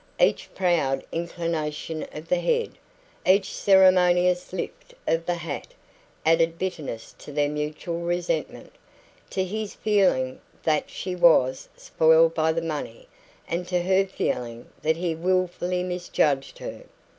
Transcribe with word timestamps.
Each 0.19 0.51
proud 0.55 1.03
inclination 1.11 2.07
of 2.11 2.27
the 2.27 2.39
head, 2.39 2.71
each 3.23 3.53
ceremonious 3.55 4.51
lift 4.51 4.95
of 5.07 5.27
the 5.27 5.35
hat, 5.35 5.67
added 6.25 6.57
bitterness 6.57 7.13
to 7.19 7.31
their 7.31 7.49
mutual 7.49 7.99
resentment 7.99 8.71
to 9.29 9.43
his 9.43 9.75
feeling 9.75 10.41
that 10.63 10.89
she 10.89 11.13
was 11.15 11.69
spoiled 11.77 12.33
by 12.33 12.51
her 12.51 12.61
money, 12.63 13.07
and 13.47 13.67
to 13.67 13.83
her 13.83 14.07
feeling 14.07 14.67
that 14.81 14.97
he 14.97 15.13
wilfully 15.13 15.83
misjudged 15.83 16.57
her. 16.57 16.85